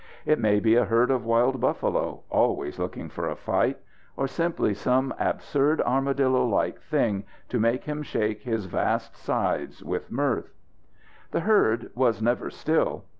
It 0.25 0.39
may 0.39 0.59
be 0.59 0.73
a 0.73 0.85
herd 0.85 1.11
of 1.11 1.25
wild 1.25 1.61
buffalo, 1.61 2.23
always 2.31 2.79
looking 2.79 3.07
for 3.07 3.29
a 3.29 3.35
fight, 3.35 3.77
or 4.17 4.25
simply 4.27 4.73
some 4.73 5.13
absurd 5.19 5.79
armadillo 5.79 6.43
like 6.43 6.81
thing, 6.81 7.23
to 7.49 7.59
make 7.59 7.83
him 7.83 8.01
shake 8.01 8.41
his 8.41 8.65
vast 8.65 9.15
sides 9.15 9.83
with 9.83 10.09
mirth. 10.09 10.55
The 11.29 11.41
herd 11.41 11.91
was 11.93 12.19
never 12.19 12.49
still. 12.49 13.03